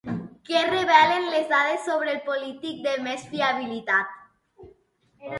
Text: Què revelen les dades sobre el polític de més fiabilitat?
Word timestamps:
Què 0.49 0.61
revelen 0.67 1.25
les 1.33 1.43
dades 1.51 1.83
sobre 1.89 2.09
el 2.13 2.17
polític 2.29 2.79
de 2.85 2.93
més 3.09 3.27
fiabilitat? 3.35 4.17